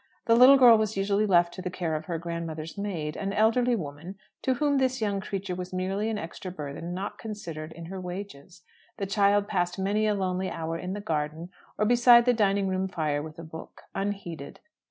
[0.25, 3.33] The little girl was usually left to the care of her grand mother's maid an
[3.33, 7.85] elderly woman, to whom this young creature was merely an extra burthen not considered in
[7.85, 8.63] her wages.
[8.97, 12.87] The child passed many a lonely hour in the garden, or beside the dining room
[12.87, 14.59] fire with a book, unheeded.